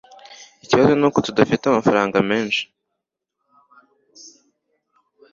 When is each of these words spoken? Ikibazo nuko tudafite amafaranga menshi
Ikibazo 0.63 0.91
nuko 0.95 1.17
tudafite 1.27 1.63
amafaranga 1.67 2.17
menshi 2.29 2.63